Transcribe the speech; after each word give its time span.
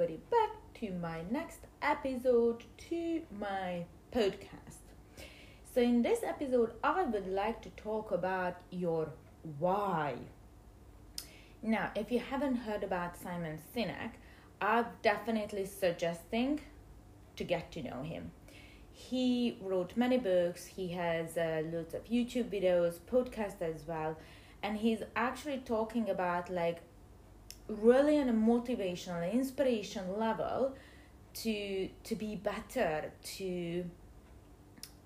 everybody 0.00 0.22
back 0.30 0.50
to 0.72 0.90
my 0.92 1.20
next 1.30 1.58
episode 1.82 2.64
to 2.78 3.20
my 3.38 3.84
podcast. 4.10 4.84
So, 5.74 5.82
in 5.82 6.00
this 6.00 6.20
episode, 6.22 6.72
I 6.82 7.02
would 7.02 7.26
like 7.26 7.60
to 7.62 7.70
talk 7.70 8.10
about 8.10 8.56
your 8.70 9.10
why. 9.58 10.14
Now, 11.62 11.90
if 11.94 12.10
you 12.10 12.18
haven't 12.18 12.56
heard 12.56 12.82
about 12.82 13.18
Simon 13.18 13.58
Sinek, 13.74 14.12
I'm 14.62 14.86
definitely 15.02 15.66
suggesting 15.66 16.60
to 17.36 17.44
get 17.44 17.70
to 17.72 17.82
know 17.82 18.02
him. 18.02 18.30
He 18.92 19.58
wrote 19.60 19.96
many 19.96 20.16
books, 20.16 20.64
he 20.64 20.88
has 20.92 21.36
uh, 21.36 21.62
lots 21.70 21.92
of 21.92 22.04
YouTube 22.04 22.48
videos, 22.48 23.00
podcasts 23.00 23.60
as 23.60 23.86
well, 23.86 24.16
and 24.62 24.78
he's 24.78 25.02
actually 25.14 25.58
talking 25.58 26.08
about 26.08 26.48
like 26.48 26.78
really 27.70 28.18
on 28.18 28.28
a 28.28 28.32
motivational 28.32 29.32
inspiration 29.32 30.18
level 30.18 30.74
to 31.32 31.88
to 32.04 32.16
be 32.16 32.34
better 32.34 33.12
to 33.22 33.84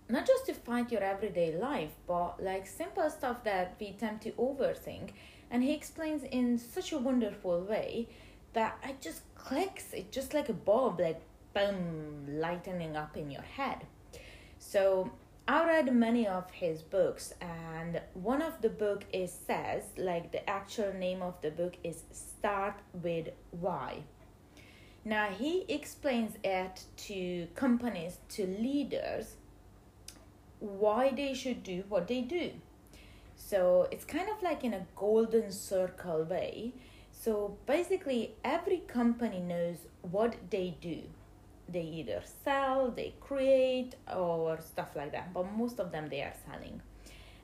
not 0.08 0.26
just 0.26 0.46
to 0.46 0.54
fight 0.54 0.90
your 0.90 1.02
everyday 1.02 1.54
life 1.56 1.92
but 2.06 2.42
like 2.42 2.66
simple 2.66 3.08
stuff 3.10 3.44
that 3.44 3.76
we 3.80 3.92
tend 3.92 4.20
to 4.22 4.30
overthink. 4.32 5.10
And 5.50 5.62
he 5.62 5.72
explains 5.72 6.24
in 6.24 6.58
such 6.58 6.92
a 6.92 6.98
wonderful 6.98 7.60
way 7.60 8.08
that 8.54 8.78
it 8.82 9.00
just 9.00 9.22
clicks. 9.34 9.92
It 9.92 10.10
just 10.10 10.34
like 10.34 10.48
a 10.48 10.52
bulb 10.52 11.00
like 11.00 11.20
boom 11.54 12.26
lightening 12.28 12.96
up 12.96 13.16
in 13.16 13.30
your 13.30 13.42
head. 13.42 13.86
So 14.58 15.10
I 15.46 15.66
read 15.66 15.94
many 15.94 16.26
of 16.26 16.50
his 16.52 16.80
books, 16.80 17.34
and 17.38 18.00
one 18.14 18.40
of 18.40 18.62
the 18.62 18.70
book 18.70 19.04
is 19.12 19.30
says 19.30 19.82
like 19.98 20.32
the 20.32 20.48
actual 20.48 20.94
name 20.94 21.20
of 21.20 21.38
the 21.42 21.50
book 21.50 21.74
is 21.84 22.04
Start 22.12 22.76
with 23.02 23.28
Why. 23.50 24.04
Now 25.04 25.26
he 25.28 25.66
explains 25.68 26.38
it 26.42 26.84
to 27.08 27.46
companies, 27.56 28.20
to 28.30 28.46
leaders, 28.46 29.36
why 30.60 31.12
they 31.14 31.34
should 31.34 31.62
do 31.62 31.84
what 31.90 32.08
they 32.08 32.22
do. 32.22 32.52
So 33.36 33.86
it's 33.90 34.06
kind 34.06 34.30
of 34.30 34.42
like 34.42 34.64
in 34.64 34.72
a 34.72 34.86
golden 34.96 35.52
circle 35.52 36.22
way. 36.22 36.72
So 37.12 37.58
basically, 37.66 38.34
every 38.42 38.78
company 38.78 39.40
knows 39.40 39.76
what 40.00 40.36
they 40.48 40.78
do 40.80 41.02
they 41.68 41.82
either 41.82 42.22
sell, 42.44 42.90
they 42.90 43.14
create, 43.20 43.94
or 44.14 44.60
stuff 44.60 44.96
like 44.96 45.12
that. 45.12 45.32
But 45.32 45.52
most 45.52 45.80
of 45.80 45.92
them 45.92 46.08
they 46.08 46.22
are 46.22 46.34
selling. 46.50 46.80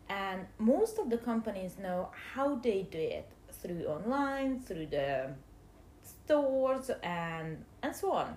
And 0.09 0.47
most 0.59 0.99
of 0.99 1.09
the 1.09 1.19
companies 1.19 1.77
know 1.79 2.11
how 2.35 2.57
they 2.57 2.83
do 2.91 2.99
it 2.99 3.29
through 3.53 3.85
online, 3.87 4.61
through 4.61 4.87
the 4.87 5.31
stores, 6.03 6.91
and, 7.03 7.65
and 7.83 7.95
so 7.95 8.13
on. 8.13 8.37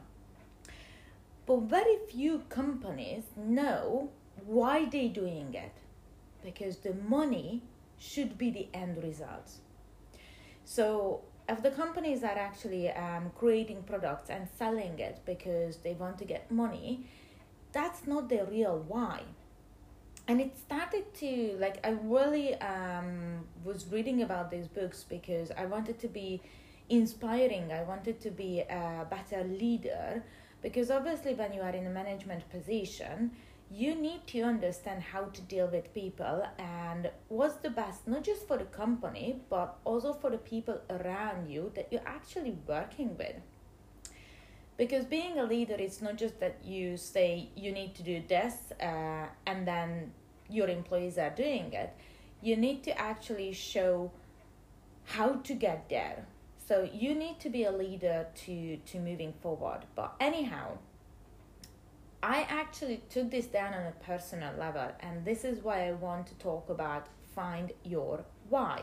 But 1.45 1.61
very 1.63 1.97
few 2.09 2.39
companies 2.49 3.23
know 3.35 4.11
why 4.45 4.85
they're 4.85 5.09
doing 5.09 5.53
it 5.53 5.73
because 6.43 6.77
the 6.77 6.93
money 6.93 7.63
should 7.97 8.37
be 8.37 8.49
the 8.51 8.67
end 8.73 9.01
result. 9.03 9.51
So 10.65 11.21
if 11.49 11.61
the 11.61 11.72
companies 11.72 12.23
are 12.23 12.38
actually 12.38 12.89
um, 12.91 13.31
creating 13.38 13.83
products 13.83 14.30
and 14.30 14.47
selling 14.58 14.99
it 14.99 15.19
because 15.25 15.77
they 15.77 15.94
want 15.94 16.17
to 16.19 16.25
get 16.25 16.50
money, 16.52 17.09
that's 17.72 18.08
not 18.08 18.30
the 18.30 18.45
real 18.50 18.83
why. 18.88 19.22
And 20.27 20.39
it 20.39 20.58
started 20.58 21.13
to 21.16 21.58
like 21.59 21.85
I 21.85 21.89
really 21.89 22.55
um, 22.55 23.45
was 23.66 23.88
reading 23.91 24.22
about 24.22 24.52
these 24.52 24.67
books 24.67 25.03
because 25.03 25.52
I 25.52 25.66
wanted 25.66 26.00
to 26.00 26.08
be 26.08 26.41
inspiring. 26.89 27.73
I 27.73 27.83
wanted 27.83 28.22
to 28.22 28.31
be 28.31 28.61
a 28.61 29.05
better 29.09 29.44
leader 29.44 30.23
because 30.62 30.90
obviously 30.90 31.34
when 31.34 31.51
you 31.53 31.62
are 31.62 31.75
in 31.75 31.85
a 31.85 31.90
management 31.90 32.50
position, 32.50 33.31
you 33.72 33.96
need 33.96 34.25
to 34.28 34.41
understand 34.41 35.01
how 35.01 35.24
to 35.24 35.41
deal 35.41 35.68
with 35.68 35.94
people 35.94 36.44
and 36.59 37.09
what's 37.28 37.56
the 37.56 37.69
best 37.69 38.07
not 38.07 38.24
just 38.24 38.47
for 38.47 38.57
the 38.57 38.66
company 38.66 39.41
but 39.50 39.78
also 39.84 40.13
for 40.13 40.29
the 40.29 40.38
people 40.38 40.79
around 40.90 41.50
you 41.50 41.72
that 41.75 41.88
you're 41.91 42.07
actually 42.07 42.56
working 42.68 43.18
with. 43.18 43.35
Because 44.78 45.06
being 45.06 45.40
a 45.40 45.44
leader 45.44 45.75
it's 45.78 46.02
not 46.02 46.18
just 46.18 46.40
that 46.40 46.57
you 46.63 46.97
say 46.97 47.50
you 47.56 47.72
need 47.72 47.96
to 47.96 48.03
do 48.03 48.22
this 48.28 48.72
uh, 48.81 49.25
and 49.47 49.68
then 49.68 50.12
your 50.50 50.68
employees 50.68 51.18
are 51.18 51.31
doing 51.31 51.73
it. 51.73 51.94
You 52.41 52.57
need 52.57 52.84
to 52.84 53.00
actually 53.00 53.53
show 53.53 54.12
how 55.06 55.34
to 55.34 55.53
get 55.53 55.90
there. 55.90 56.25
So 56.68 56.88
you 56.94 57.16
need 57.16 57.40
to 57.40 57.50
be 57.50 57.63
a 57.66 57.72
leader 57.72 58.28
to 58.46 58.78
to 58.78 59.00
moving 59.00 59.34
forward. 59.41 59.81
But 59.96 60.13
anyhow 60.19 60.78
I 62.23 62.47
actually 62.50 63.03
took 63.09 63.31
this 63.31 63.47
down 63.47 63.73
on 63.73 63.85
a 63.85 64.06
personal 64.06 64.53
level, 64.57 64.89
and 65.01 65.25
this 65.25 65.44
is 65.44 65.61
why 65.61 65.89
I 65.89 65.91
want 65.91 66.25
to 66.28 66.35
talk 66.35 66.69
about 66.69 67.07
find 67.35 67.73
your 67.84 68.23
why. 68.47 68.81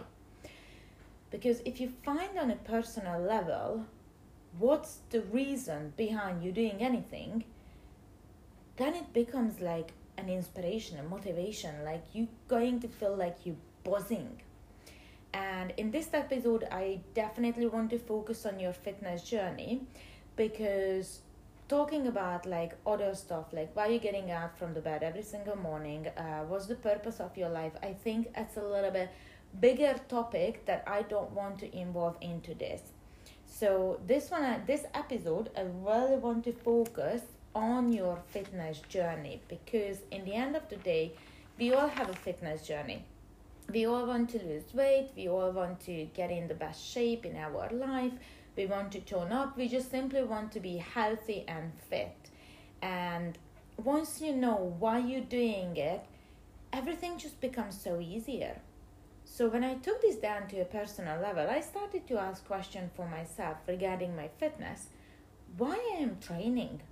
Because 1.30 1.62
if 1.64 1.80
you 1.80 1.90
find 2.04 2.38
on 2.38 2.50
a 2.50 2.56
personal 2.56 3.18
level 3.18 3.86
what's 4.58 4.98
the 5.08 5.22
reason 5.22 5.94
behind 5.96 6.42
you 6.44 6.52
doing 6.52 6.82
anything, 6.82 7.44
then 8.76 8.94
it 8.94 9.12
becomes 9.14 9.60
like 9.60 9.92
an 10.18 10.28
inspiration, 10.28 10.98
a 10.98 11.02
motivation, 11.02 11.82
like 11.82 12.04
you 12.12 12.28
going 12.48 12.80
to 12.80 12.88
feel 12.88 13.16
like 13.16 13.46
you 13.46 13.56
buzzing. 13.84 14.42
And 15.32 15.72
in 15.78 15.92
this 15.92 16.10
episode, 16.12 16.66
I 16.70 17.00
definitely 17.14 17.68
want 17.68 17.88
to 17.90 17.98
focus 17.98 18.44
on 18.44 18.60
your 18.60 18.72
fitness 18.72 19.22
journey 19.22 19.82
because 20.36 21.20
talking 21.70 22.08
about 22.08 22.46
like 22.46 22.72
other 22.84 23.14
stuff 23.14 23.52
like 23.52 23.70
why 23.76 23.86
you're 23.86 24.06
getting 24.06 24.32
up 24.32 24.58
from 24.58 24.74
the 24.74 24.80
bed 24.80 25.04
every 25.04 25.22
single 25.22 25.56
morning 25.56 26.08
uh, 26.16 26.40
what's 26.48 26.66
the 26.66 26.74
purpose 26.74 27.20
of 27.20 27.36
your 27.36 27.48
life? 27.48 27.72
I 27.80 27.92
think 27.92 28.26
it's 28.36 28.56
a 28.56 28.62
little 28.62 28.90
bit 28.90 29.08
bigger 29.60 29.94
topic 30.08 30.64
that 30.66 30.82
i 30.86 31.02
don't 31.02 31.30
want 31.32 31.58
to 31.60 31.76
involve 31.76 32.16
into 32.20 32.54
this. 32.54 32.82
So 33.46 34.00
this 34.04 34.30
one 34.32 34.42
uh, 34.42 34.58
this 34.66 34.84
episode 34.94 35.50
i 35.56 35.62
really 35.62 36.16
want 36.16 36.42
to 36.44 36.52
focus 36.52 37.22
on 37.54 37.92
your 37.92 38.18
fitness 38.32 38.80
journey 38.88 39.40
because 39.48 39.98
in 40.10 40.24
the 40.24 40.34
end 40.34 40.56
of 40.56 40.68
the 40.68 40.80
day 40.90 41.12
we 41.56 41.72
all 41.72 41.88
have 41.88 42.10
a 42.10 42.18
fitness 42.26 42.66
journey. 42.66 43.04
We 43.72 43.86
all 43.86 44.06
want 44.06 44.30
to 44.30 44.38
lose 44.42 44.74
weight. 44.74 45.10
We 45.14 45.28
all 45.28 45.52
want 45.52 45.78
to 45.88 46.04
get 46.18 46.32
in 46.32 46.48
the 46.48 46.54
best 46.66 46.84
shape 46.84 47.24
in 47.24 47.36
our 47.36 47.68
life 47.70 48.14
we 48.60 48.66
want 48.66 48.92
to 48.92 49.00
tone 49.00 49.32
up, 49.32 49.56
we 49.56 49.66
just 49.68 49.90
simply 49.90 50.22
want 50.22 50.52
to 50.52 50.60
be 50.60 50.76
healthy 50.76 51.44
and 51.48 51.72
fit. 51.88 52.30
And 52.82 53.38
once 53.78 54.20
you 54.20 54.34
know 54.34 54.76
why 54.78 54.98
you're 54.98 55.30
doing 55.40 55.78
it, 55.78 56.04
everything 56.70 57.16
just 57.16 57.40
becomes 57.40 57.80
so 57.80 58.00
easier. 58.00 58.60
So 59.24 59.48
when 59.48 59.64
I 59.64 59.74
took 59.76 60.02
this 60.02 60.16
down 60.16 60.46
to 60.48 60.60
a 60.60 60.66
personal 60.66 61.18
level, 61.22 61.48
I 61.48 61.60
started 61.60 62.06
to 62.08 62.18
ask 62.18 62.46
questions 62.46 62.90
for 62.94 63.08
myself 63.08 63.56
regarding 63.66 64.14
my 64.14 64.28
fitness. 64.38 64.88
Why 65.56 65.76
I 65.96 66.02
am 66.02 66.18
training? 66.20 66.82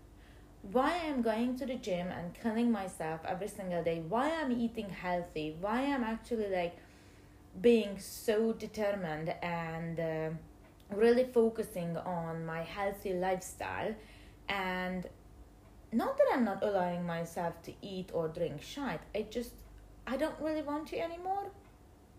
Why 0.73 0.93
I 1.03 1.07
am 1.13 1.21
going 1.21 1.57
to 1.59 1.67
the 1.67 1.75
gym 1.75 2.09
and 2.09 2.33
killing 2.43 2.73
myself 2.73 3.21
every 3.27 3.49
single 3.49 3.85
day? 3.85 4.03
Why 4.09 4.31
I'm 4.31 4.53
eating 4.53 4.89
healthy? 4.89 5.55
Why 5.61 5.83
I'm 5.83 6.03
actually 6.03 6.49
like 6.49 6.79
being 7.61 7.99
so 7.99 8.55
determined 8.55 9.35
and 9.43 10.01
uh, 10.01 10.31
really 10.95 11.25
focusing 11.25 11.97
on 11.97 12.47
my 12.47 12.63
healthy 12.63 13.13
lifestyle 13.13 13.95
and 14.49 15.07
not 15.93 16.17
that 16.19 16.27
I'm 16.33 16.45
not 16.45 16.63
allowing 16.63 17.07
myself 17.07 17.63
to 17.63 17.73
eat 17.83 18.11
or 18.13 18.29
drink 18.29 18.63
shit. 18.63 19.01
I 19.15 19.27
just 19.31 19.53
I 20.07 20.17
don't 20.17 20.39
really 20.41 20.63
want 20.63 20.89
to 20.89 20.99
anymore. 20.99 21.51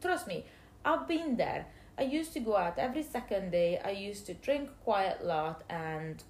Trust 0.02 0.28
me, 0.28 0.46
I've 0.86 1.08
been 1.08 1.38
there. 1.38 1.66
I 1.98 2.04
used 2.04 2.34
to 2.34 2.40
go 2.40 2.56
out 2.56 2.78
every 2.78 3.04
second 3.04 3.52
day. 3.52 3.80
I 3.84 3.92
used 3.92 4.26
to 4.28 4.34
drink 4.34 4.70
quite 4.84 5.18
a 5.22 5.26
lot 5.26 5.64
and 5.70 6.24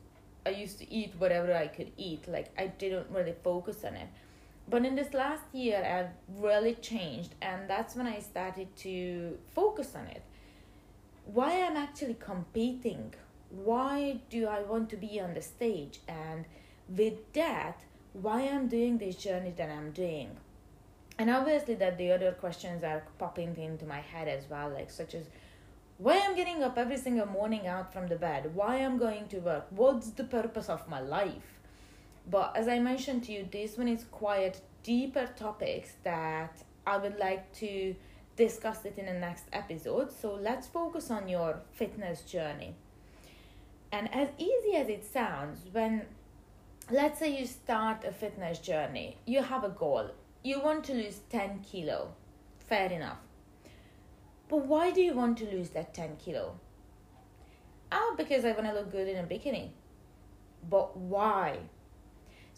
I 0.46 0.50
used 0.52 0.80
to 0.80 0.92
eat 0.92 1.13
whatever 1.18 1.54
I 1.54 1.68
could 1.68 1.92
eat. 1.98 2.28
Like 2.28 2.50
I 2.58 2.68
didn't 2.68 3.08
really 3.12 3.36
focus 3.44 3.84
on 3.84 3.96
it. 3.96 4.08
But 4.68 4.86
in 4.86 4.96
this 4.96 5.13
last 5.13 5.44
year 5.54 5.84
I've 5.84 6.42
really 6.42 6.75
changed 6.75 7.36
and 7.42 7.69
that's 7.69 7.96
when 7.96 8.08
I 8.08 8.19
started 8.19 8.75
to 8.78 9.38
focus 9.54 9.96
on 9.96 10.08
it 10.08 10.24
why 11.34 11.64
I'm 11.64 11.78
actually 11.78 12.16
competing. 12.20 13.14
Why 13.50 14.20
do 14.30 14.48
I 14.48 14.62
want 14.62 14.90
to 14.90 14.98
be 14.98 15.20
on 15.20 15.34
the 15.34 15.42
stage? 15.42 16.00
And 16.08 16.46
with 16.88 17.34
that, 17.34 17.81
why 18.14 18.42
I'm 18.42 18.68
doing 18.68 18.98
this 18.98 19.16
journey 19.16 19.54
that 19.58 19.70
I'm 19.70 19.92
doing. 19.92 20.38
And 21.18 21.30
obviously 21.30 21.76
that 21.76 21.98
the 21.98 22.12
other 22.12 22.31
questions 22.31 22.84
are 22.84 23.04
popping 23.18 23.56
into 23.58 23.86
my 23.86 24.00
head 24.00 24.28
as 24.28 24.50
well, 24.50 24.70
like 24.70 24.90
such 24.90 25.14
as 25.14 25.26
why 25.98 26.20
I'm 26.24 26.36
getting 26.36 26.64
up 26.64 26.78
every 26.78 26.98
single 26.98 27.26
morning 27.26 27.68
out 27.68 27.92
from 27.92 28.08
the 28.08 28.16
bed, 28.16 28.56
why 28.56 28.78
I'm 28.78 28.98
going 28.98 29.28
to 29.28 29.40
work, 29.40 29.68
what's 29.70 30.12
the 30.12 30.24
purpose 30.24 30.70
of 30.70 30.88
my 30.88 31.02
life. 31.02 31.60
But 32.30 32.56
as 32.56 32.68
I 32.68 32.80
mentioned 32.80 33.24
to 33.25 33.34
you, 33.34 33.48
this 33.52 33.78
one 33.78 33.90
is 33.90 34.06
quite 34.06 34.62
deeper 34.82 35.28
topics 35.36 35.94
that 36.04 36.64
I 36.88 36.98
would 36.98 37.20
like 37.20 37.52
to 37.56 37.96
discuss 38.39 38.86
it 38.86 38.97
in 38.97 39.06
the 39.06 39.13
next 39.13 39.44
episode. 39.51 40.12
So 40.12 40.33
let's 40.33 40.65
focus 40.65 41.12
on 41.12 41.27
your 41.27 41.59
fitness 41.71 42.21
journey. 42.21 42.74
And 43.91 44.12
as 44.15 44.30
easy 44.38 44.75
as 44.75 44.88
it 44.88 45.03
sounds, 45.03 45.59
when 45.71 46.06
let's 46.89 47.19
say 47.19 47.38
you 47.38 47.45
start 47.45 48.06
a 48.06 48.12
fitness 48.12 48.59
journey, 48.59 49.18
you 49.25 49.44
have 49.44 49.63
a 49.63 49.69
goal, 49.69 50.12
you 50.41 50.62
want 50.62 50.86
to 50.86 50.94
lose 50.94 51.19
10 51.30 51.65
kilo, 51.69 52.13
fair 52.59 52.89
enough. 52.91 53.18
But 54.47 54.65
why 54.65 54.91
do 54.91 55.01
you 55.01 55.13
want 55.13 55.38
to 55.39 55.45
lose 55.45 55.69
that 55.71 55.94
10 55.94 56.15
kilo? 56.18 56.59
Oh, 57.91 58.15
because 58.18 58.45
I 58.45 58.53
want 58.53 58.68
to 58.68 58.74
look 58.74 58.91
good 58.91 59.07
in 59.09 59.18
a 59.18 59.27
bikini. 59.27 59.69
But 60.69 60.95
why? 60.95 61.57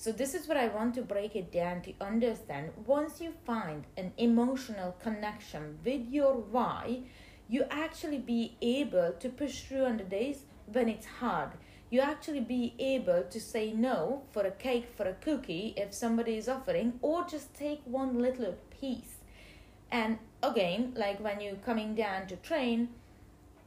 So, 0.01 0.11
this 0.11 0.33
is 0.33 0.47
what 0.47 0.57
I 0.57 0.67
want 0.67 0.95
to 0.95 1.03
break 1.03 1.35
it 1.35 1.51
down 1.51 1.83
to 1.83 1.93
understand. 2.01 2.71
Once 2.87 3.21
you 3.21 3.33
find 3.45 3.83
an 3.95 4.13
emotional 4.17 4.95
connection 4.99 5.77
with 5.85 6.09
your 6.09 6.33
why, 6.33 7.01
you 7.47 7.65
actually 7.69 8.17
be 8.17 8.55
able 8.63 9.11
to 9.19 9.29
push 9.29 9.61
through 9.61 9.85
on 9.85 9.97
the 9.97 10.03
days 10.03 10.45
when 10.65 10.89
it's 10.89 11.05
hard. 11.05 11.51
You 11.91 11.99
actually 11.99 12.39
be 12.39 12.73
able 12.79 13.25
to 13.29 13.39
say 13.39 13.73
no 13.73 14.23
for 14.31 14.41
a 14.41 14.49
cake, 14.49 14.87
for 14.97 15.03
a 15.03 15.13
cookie, 15.13 15.75
if 15.77 15.93
somebody 15.93 16.35
is 16.35 16.49
offering, 16.49 16.97
or 17.03 17.23
just 17.25 17.53
take 17.53 17.81
one 17.85 18.17
little 18.17 18.55
piece. 18.71 19.17
And 19.91 20.17
again, 20.41 20.93
like 20.95 21.19
when 21.19 21.41
you're 21.41 21.67
coming 21.67 21.93
down 21.93 22.25
to 22.29 22.37
train, 22.37 22.89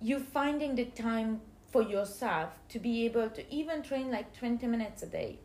you're 0.03 0.19
finding 0.19 0.75
the 0.75 0.87
time 0.87 1.43
for 1.71 1.83
yourself 1.83 2.59
to 2.71 2.81
be 2.81 3.05
able 3.05 3.31
to 3.31 3.55
even 3.55 3.85
train 3.85 4.11
like 4.11 4.37
20 4.37 4.67
minutes 4.67 5.05
a 5.05 5.07
day. 5.07 5.39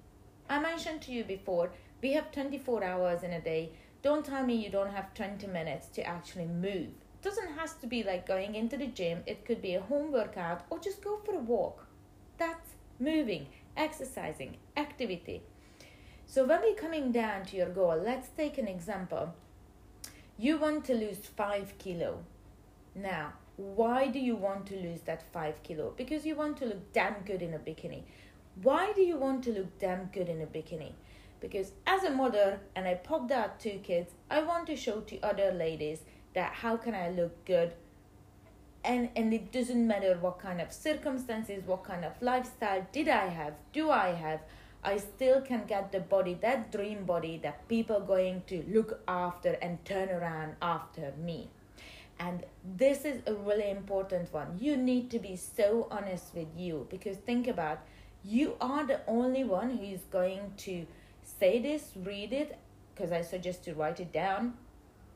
I 0.50 0.60
mentioned 0.60 1.04
to 1.04 1.12
you 1.12 1.24
before, 1.24 1.70
we 2.02 2.14
have 2.14 2.32
24 2.32 2.84
hours 2.84 3.22
in 3.22 3.34
a 3.34 3.40
day. 3.42 3.70
Don't 4.02 4.26
tell 4.26 4.44
me 4.44 4.56
you 4.56 4.72
don't 4.72 4.92
have 4.92 5.14
20 5.14 5.46
minutes 5.46 5.90
to 5.90 6.04
actually 6.04 6.48
move. 6.48 6.88
It 6.88 7.22
doesn't 7.22 7.54
have 7.54 7.80
to 7.82 7.88
be 7.88 8.02
like 8.02 8.26
going 8.28 8.56
into 8.56 8.76
the 8.76 8.88
gym, 8.88 9.22
it 9.28 9.46
could 9.46 9.62
be 9.62 9.76
a 9.76 9.82
home 9.82 10.12
workout 10.12 10.66
or 10.72 10.80
just 10.80 11.04
go 11.04 11.20
for 11.24 11.36
a 11.36 11.40
walk. 11.40 11.86
That's 12.40 12.72
moving, 13.00 13.48
exercising, 13.78 14.58
activity. 14.76 15.44
So 16.26 16.46
when 16.46 16.62
we're 16.62 16.74
coming 16.74 17.12
down 17.12 17.46
to 17.46 17.58
your 17.58 17.70
goal, 17.70 18.02
let's 18.04 18.30
take 18.30 18.58
an 18.58 18.68
example. 18.68 19.36
You 20.38 20.58
want 20.58 20.86
to 20.86 20.96
lose 20.96 21.20
5 21.20 21.78
kilo. 21.78 22.24
Now, 22.96 23.34
why 23.58 24.08
do 24.08 24.20
you 24.20 24.36
want 24.36 24.66
to 24.68 24.76
lose 24.76 25.02
that 25.02 25.22
5 25.34 25.62
kilo? 25.64 25.94
Because 25.98 26.26
you 26.26 26.36
want 26.36 26.58
to 26.58 26.66
look 26.66 26.94
damn 26.94 27.22
good 27.26 27.42
in 27.42 27.54
a 27.54 27.60
bikini. 27.60 28.04
Why 28.62 28.92
do 28.94 29.02
you 29.02 29.16
want 29.16 29.44
to 29.46 29.52
look 29.52 29.80
damn 29.80 30.06
good 30.08 30.28
in 30.28 30.42
a 30.42 30.46
bikini? 30.46 30.92
Because 31.40 31.72
as 31.88 32.04
a 32.04 32.12
mother, 32.12 32.60
and 32.76 32.88
I 32.88 32.96
popped 32.96 33.32
out 33.32 33.60
two 33.60 33.80
kids, 33.84 34.12
I 34.30 34.42
want 34.42 34.68
to 34.68 34.76
show 34.76 35.00
to 35.02 35.20
other 35.22 35.52
ladies 35.52 36.00
that 36.34 36.54
how 36.54 36.76
can 36.76 36.94
I 36.94 37.10
look 37.10 37.46
good? 37.46 37.74
And 38.84 39.10
and 39.16 39.34
it 39.34 39.52
doesn't 39.52 39.88
matter 39.88 40.18
what 40.20 40.40
kind 40.40 40.62
of 40.62 40.72
circumstances 40.72 41.64
what 41.66 41.84
kind 41.84 42.06
of 42.06 42.14
lifestyle 42.22 42.88
did 42.94 43.10
i 43.10 43.28
have 43.28 43.54
do 43.74 43.90
i 43.90 44.08
have 44.14 44.40
i 44.86 44.96
still 44.96 45.42
can 45.42 45.66
get 45.66 45.92
the 45.92 46.00
body 46.00 46.34
that 46.42 46.72
dream 46.72 47.04
body 47.04 47.38
that 47.44 47.68
people 47.68 48.00
going 48.00 48.42
to 48.48 48.64
look 48.70 49.02
after 49.06 49.58
and 49.62 49.84
turn 49.84 50.10
around 50.10 50.56
after 50.62 51.14
me. 51.22 51.50
And 52.20 52.46
this 52.78 53.06
is 53.06 53.22
a 53.28 53.34
really 53.34 53.70
important 53.70 54.34
one. 54.34 54.58
You 54.60 54.76
need 54.76 55.10
to 55.12 55.20
be 55.20 55.38
so 55.38 55.88
honest 55.90 56.36
with 56.36 56.48
you 56.58 56.86
because 56.90 57.18
think 57.18 57.48
about 57.48 57.80
you 58.24 58.56
are 58.60 58.86
the 58.86 59.00
only 59.08 59.44
one 59.44 59.78
who 59.78 59.84
is 59.84 60.02
going 60.12 60.52
to 60.58 60.86
say 61.24 61.62
this 61.62 61.92
read 62.04 62.34
it 62.34 62.58
because 62.94 63.12
i 63.12 63.22
suggest 63.22 63.64
to 63.64 63.74
write 63.74 64.00
it 64.00 64.12
down 64.12 64.54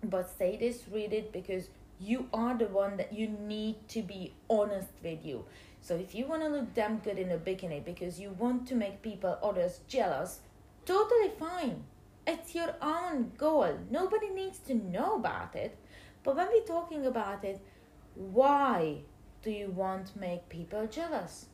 but 0.03 0.29
say 0.37 0.57
this 0.57 0.83
read 0.91 1.13
it 1.13 1.31
because 1.31 1.67
you 1.99 2.27
are 2.33 2.57
the 2.57 2.67
one 2.67 2.97
that 2.97 3.13
you 3.13 3.27
need 3.27 3.87
to 3.87 4.01
be 4.01 4.33
honest 4.49 4.89
with 5.01 5.25
you. 5.25 5.45
So 5.81 5.95
if 5.95 6.13
you 6.13 6.25
want 6.27 6.41
to 6.41 6.49
look 6.49 6.73
damn 6.73 6.97
good 6.97 7.17
in 7.17 7.31
a 7.31 7.37
bikini 7.37 7.83
because 7.83 8.19
you 8.19 8.31
want 8.31 8.67
to 8.67 8.75
make 8.75 9.01
people 9.01 9.37
others 9.41 9.79
jealous 9.87 10.39
totally 10.85 11.31
fine. 11.39 11.83
It's 12.27 12.55
your 12.55 12.75
own 12.81 13.31
goal. 13.37 13.79
Nobody 13.89 14.29
needs 14.29 14.59
to 14.59 14.73
know 14.73 15.15
about 15.15 15.55
it. 15.55 15.77
But 16.23 16.35
when 16.35 16.47
we're 16.47 16.65
talking 16.65 17.05
about 17.05 17.43
it 17.43 17.61
why 18.15 18.97
do 19.41 19.49
you 19.49 19.69
want 19.69 20.07
to 20.07 20.19
make 20.19 20.47
people 20.47 20.87
jealous 20.87 21.47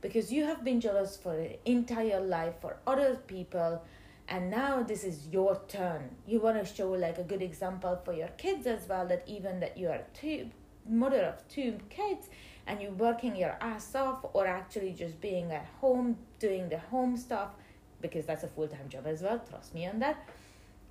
because 0.00 0.32
you 0.32 0.44
have 0.44 0.64
been 0.64 0.80
jealous 0.80 1.16
for 1.16 1.34
your 1.40 1.52
entire 1.64 2.20
life 2.20 2.54
for 2.60 2.76
other 2.86 3.16
people 3.26 3.82
and 4.28 4.50
now 4.50 4.82
this 4.82 5.04
is 5.04 5.28
your 5.28 5.60
turn. 5.68 6.10
You 6.26 6.40
want 6.40 6.58
to 6.58 6.74
show 6.74 6.90
like 6.90 7.18
a 7.18 7.22
good 7.22 7.42
example 7.42 8.00
for 8.04 8.12
your 8.12 8.28
kids 8.38 8.66
as 8.66 8.88
well 8.88 9.06
that 9.06 9.22
even 9.26 9.60
that 9.60 9.78
you 9.78 9.88
are 9.88 10.02
two 10.14 10.50
mother 10.88 11.22
of 11.22 11.46
two 11.48 11.78
kids 11.90 12.28
and 12.66 12.80
you're 12.80 12.92
working 12.92 13.36
your 13.36 13.56
ass 13.60 13.94
off 13.94 14.24
or 14.32 14.46
actually 14.46 14.92
just 14.92 15.20
being 15.20 15.52
at 15.52 15.66
home 15.80 16.16
doing 16.38 16.68
the 16.68 16.78
home 16.78 17.16
stuff 17.16 17.50
because 18.00 18.26
that's 18.26 18.42
a 18.42 18.48
full-time 18.48 18.88
job 18.88 19.06
as 19.06 19.22
well 19.22 19.40
trust 19.48 19.74
me 19.74 19.86
on 19.86 20.00
that. 20.00 20.28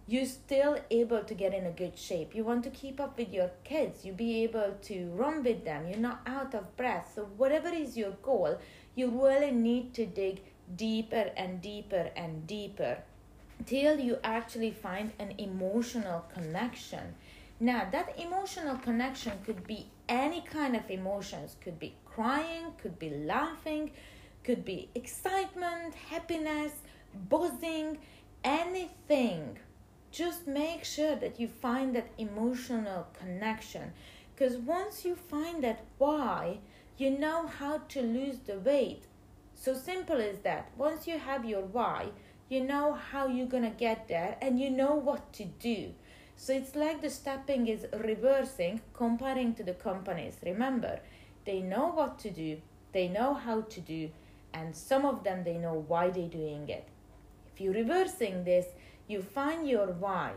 You're 0.08 0.28
still 0.28 0.78
able 0.92 1.24
to 1.24 1.34
get 1.34 1.52
in 1.54 1.66
a 1.66 1.72
good 1.72 1.98
shape. 1.98 2.36
You 2.36 2.44
want 2.44 2.64
to 2.66 2.70
keep 2.70 3.00
up 3.00 3.18
with 3.18 3.34
your 3.34 3.50
kids. 3.64 4.06
You 4.06 4.14
be 4.14 4.44
able 4.44 4.76
to 4.84 5.10
run 5.16 5.44
with 5.44 5.66
them. 5.66 5.88
You're 5.88 5.98
not 5.98 6.22
out 6.28 6.54
of 6.54 6.78
breath. 6.78 7.14
So 7.16 7.24
whatever 7.38 7.70
is 7.70 7.98
your 7.98 8.12
goal 8.22 8.60
you 8.96 9.10
really 9.10 9.52
need 9.52 9.94
to 9.94 10.06
dig 10.06 10.42
deeper 10.76 11.30
and 11.36 11.62
deeper 11.62 12.10
and 12.16 12.48
deeper 12.48 12.98
till 13.66 14.00
you 14.00 14.18
actually 14.24 14.72
find 14.72 15.12
an 15.20 15.34
emotional 15.38 16.26
connection. 16.34 17.16
Now, 17.60 17.88
that 17.92 18.20
emotional 18.20 18.78
connection 18.78 19.34
could 19.46 19.66
be 19.66 19.88
any 20.10 20.42
kind 20.42 20.76
of 20.76 20.90
emotions, 20.90 21.56
could 21.62 21.80
be 21.80 21.96
crying, 22.06 22.74
could 22.82 23.00
be 23.00 23.10
laughing, 23.10 23.92
could 24.44 24.66
be 24.66 24.90
excitement, 24.94 25.96
happiness, 25.96 26.74
buzzing, 27.30 27.98
anything. 28.44 29.58
Just 30.12 30.48
make 30.48 30.84
sure 30.84 31.16
that 31.16 31.40
you 31.40 31.48
find 31.48 31.96
that 31.96 32.10
emotional 32.18 33.08
connection. 33.18 33.94
Because 34.36 34.58
once 34.58 35.06
you 35.06 35.16
find 35.16 35.64
that 35.64 35.84
why, 35.98 36.60
you 36.98 37.12
know 37.12 37.48
how 37.48 37.80
to 37.90 38.02
lose 38.02 38.40
the 38.40 38.60
weight. 38.60 39.04
So 39.54 39.74
simple 39.74 40.18
is 40.18 40.40
that. 40.40 40.72
Once 40.78 41.08
you 41.08 41.20
have 41.20 41.46
your 41.46 41.62
why, 41.62 42.12
you 42.48 42.64
know 42.64 42.94
how 42.94 43.28
you're 43.28 43.48
gonna 43.48 43.72
get 43.72 44.08
there 44.08 44.38
and 44.42 44.60
you 44.60 44.70
know 44.70 44.94
what 44.94 45.34
to 45.34 45.46
do 45.46 45.92
so 46.36 46.54
it's 46.54 46.76
like 46.76 47.02
the 47.02 47.10
stepping 47.10 47.68
is 47.68 47.88
reversing 48.04 48.80
comparing 48.94 49.54
to 49.56 49.64
the 49.64 49.74
companies 49.74 50.38
remember 50.46 51.00
they 51.46 51.60
know 51.60 51.88
what 51.88 52.20
to 52.20 52.30
do 52.30 52.62
they 52.92 53.08
know 53.08 53.34
how 53.34 53.62
to 53.62 53.80
do 53.82 54.10
and 54.54 54.76
some 54.76 55.06
of 55.06 55.24
them 55.24 55.44
they 55.44 55.58
know 55.58 55.84
why 55.88 56.10
they're 56.10 56.28
doing 56.28 56.70
it 56.70 56.88
if 57.52 57.60
you're 57.60 57.74
reversing 57.74 58.44
this 58.44 58.68
you 59.08 59.22
find 59.22 59.68
your 59.68 59.88
why 59.88 60.32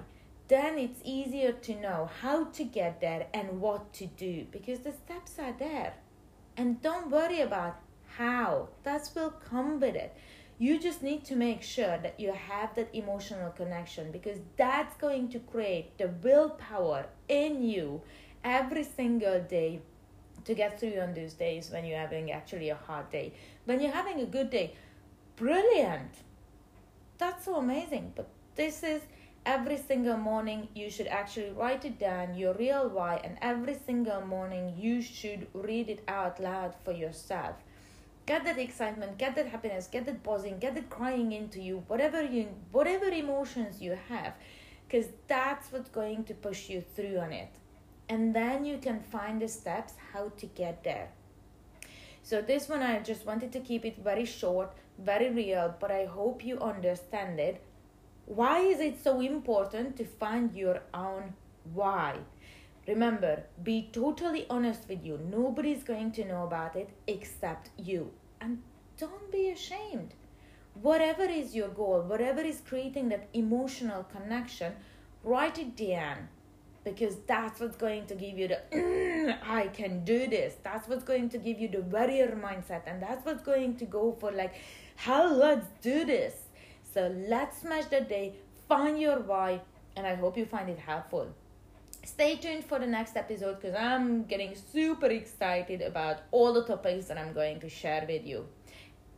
then 0.48 0.78
it's 0.78 1.00
easier 1.04 1.52
to 1.52 1.78
know 1.78 2.08
how 2.22 2.44
to 2.44 2.64
get 2.64 3.02
there 3.02 3.26
and 3.34 3.60
what 3.60 3.92
to 3.92 4.06
do 4.06 4.46
because 4.50 4.78
the 4.80 4.92
steps 4.92 5.38
are 5.38 5.54
there 5.58 5.92
and 6.58 6.82
don't 6.82 7.10
worry 7.10 7.40
about 7.40 7.80
how 8.18 8.68
that 8.82 9.08
will 9.14 9.30
come 9.30 9.80
with 9.80 9.94
it 9.94 10.14
you 10.58 10.78
just 10.78 11.02
need 11.02 11.24
to 11.24 11.36
make 11.36 11.62
sure 11.62 11.98
that 11.98 12.18
you 12.18 12.32
have 12.32 12.74
that 12.74 12.88
emotional 12.92 13.50
connection 13.50 14.10
because 14.10 14.38
that's 14.56 14.96
going 14.96 15.28
to 15.28 15.38
create 15.38 15.96
the 15.98 16.08
willpower 16.22 17.06
in 17.28 17.62
you 17.62 18.02
every 18.42 18.82
single 18.82 19.40
day 19.40 19.80
to 20.44 20.54
get 20.54 20.80
through 20.80 20.98
on 20.98 21.14
those 21.14 21.34
days 21.34 21.70
when 21.70 21.84
you're 21.84 21.98
having 21.98 22.32
actually 22.32 22.70
a 22.70 22.74
hard 22.74 23.08
day. 23.10 23.32
When 23.66 23.80
you're 23.80 23.92
having 23.92 24.20
a 24.20 24.26
good 24.26 24.50
day, 24.50 24.74
brilliant. 25.36 26.10
That's 27.18 27.44
so 27.44 27.56
amazing. 27.56 28.12
But 28.16 28.28
this 28.56 28.82
is 28.82 29.02
every 29.48 29.78
single 29.78 30.18
morning 30.18 30.68
you 30.74 30.90
should 30.90 31.06
actually 31.06 31.50
write 31.52 31.82
it 31.86 31.98
down, 31.98 32.34
your 32.34 32.52
real 32.52 32.86
why, 32.86 33.18
and 33.24 33.38
every 33.40 33.74
single 33.74 34.20
morning 34.20 34.74
you 34.76 35.00
should 35.00 35.46
read 35.54 35.88
it 35.88 36.04
out 36.06 36.38
loud 36.38 36.74
for 36.84 36.92
yourself. 36.92 37.56
Get 38.26 38.44
that 38.44 38.58
excitement 38.58 39.16
get 39.16 39.34
that 39.36 39.48
happiness 39.48 39.86
get 39.86 40.04
that 40.04 40.22
buzzing 40.22 40.58
get 40.58 40.74
that 40.74 40.90
crying 40.90 41.32
into 41.32 41.60
you 41.62 41.82
whatever 41.86 42.22
you 42.22 42.48
whatever 42.72 43.06
emotions 43.06 43.80
you 43.80 43.96
have 44.10 44.34
because 44.86 45.06
that's 45.28 45.72
what's 45.72 45.88
going 45.88 46.24
to 46.24 46.34
push 46.34 46.68
you 46.68 46.82
through 46.82 47.16
on 47.16 47.32
it. 47.32 47.54
And 48.10 48.36
then 48.36 48.66
you 48.66 48.76
can 48.76 49.00
find 49.00 49.40
the 49.40 49.48
steps 49.48 49.94
how 50.12 50.30
to 50.40 50.46
get 50.46 50.84
there. 50.84 51.08
So 52.22 52.42
this 52.42 52.68
one 52.68 52.82
i 52.82 52.98
just 52.98 53.24
wanted 53.24 53.50
to 53.52 53.60
keep 53.60 53.86
it 53.86 54.04
very 54.10 54.26
short 54.26 54.76
very 54.98 55.30
real 55.30 55.74
but 55.80 55.90
i 55.90 56.04
hope 56.04 56.44
you 56.44 56.60
understand 56.60 57.40
it 57.40 57.62
why 58.36 58.60
is 58.60 58.80
it 58.80 59.02
so 59.02 59.20
important 59.20 59.96
to 59.96 60.04
find 60.04 60.54
your 60.54 60.82
own 60.94 61.34
why 61.74 62.18
Remember, 62.86 63.44
be 63.62 63.90
totally 63.92 64.46
honest 64.48 64.88
with 64.88 65.04
you. 65.04 65.18
Nobody's 65.30 65.84
going 65.84 66.10
to 66.12 66.24
know 66.24 66.44
about 66.44 66.74
it 66.74 66.88
except 67.06 67.70
you. 67.76 68.12
And 68.40 68.62
don't 68.96 69.30
be 69.30 69.50
ashamed. 69.50 70.14
Whatever 70.74 71.24
is 71.24 71.54
your 71.54 71.68
goal, 71.68 72.00
whatever 72.02 72.40
is 72.40 72.62
creating 72.66 73.10
that 73.10 73.28
emotional 73.34 74.04
connection, 74.04 74.72
write 75.22 75.58
it 75.58 75.76
down. 75.76 76.28
because 76.84 77.16
that's 77.26 77.60
what's 77.60 77.76
going 77.76 78.06
to 78.06 78.14
give 78.14 78.38
you 78.38 78.48
the 78.48 78.58
"Mm, 78.72 79.38
I 79.60 79.68
can 79.68 80.04
do 80.04 80.26
this. 80.26 80.56
That's 80.62 80.88
what's 80.88 81.04
going 81.04 81.28
to 81.30 81.38
give 81.38 81.58
you 81.60 81.68
the 81.68 81.82
warrior 81.82 82.28
mindset, 82.42 82.82
and 82.86 83.02
that's 83.02 83.24
what's 83.26 83.42
going 83.42 83.76
to 83.76 83.84
go 83.84 84.16
for 84.20 84.32
like, 84.32 84.54
hell, 84.96 85.34
let's 85.34 85.68
do 85.82 86.04
this. 86.04 86.34
So 86.92 87.14
let's 87.28 87.58
smash 87.58 87.86
the 87.86 88.00
day, 88.00 88.34
find 88.68 89.00
your 89.00 89.20
why, 89.20 89.60
and 89.96 90.06
I 90.06 90.14
hope 90.14 90.36
you 90.36 90.46
find 90.46 90.68
it 90.68 90.78
helpful. 90.78 91.28
Stay 92.04 92.36
tuned 92.36 92.64
for 92.64 92.78
the 92.78 92.86
next 92.86 93.16
episode 93.16 93.60
because 93.60 93.76
I'm 93.76 94.24
getting 94.24 94.54
super 94.54 95.06
excited 95.06 95.82
about 95.82 96.20
all 96.30 96.52
the 96.54 96.64
topics 96.64 97.06
that 97.06 97.18
I'm 97.18 97.32
going 97.32 97.60
to 97.60 97.68
share 97.68 98.06
with 98.08 98.26
you. 98.26 98.46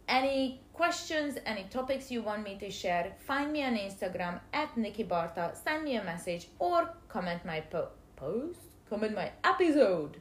Any 0.09 0.61
questions, 0.73 1.39
any 1.47 1.65
topics 1.71 2.11
you 2.11 2.23
want 2.23 2.43
me 2.43 2.59
to 2.59 2.71
share, 2.71 3.13
find 3.27 3.53
me 3.53 3.63
on 3.63 3.77
Instagram 3.77 4.41
at 4.53 4.77
Nikki 4.77 5.05
Barta, 5.05 5.55
send 5.55 5.85
me 5.85 5.97
a 5.97 6.05
message, 6.05 6.49
or 6.59 6.93
comment 7.09 7.45
my 7.45 7.61
po- 7.61 7.91
post, 8.17 8.59
comment 8.89 9.15
my 9.15 9.31
episode. 9.45 10.17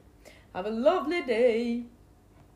Have 0.54 0.68
a 0.68 0.70
lovely 0.70 1.24
day. 1.24 1.86